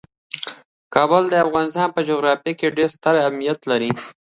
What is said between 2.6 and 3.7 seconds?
ډیر ستر اهمیت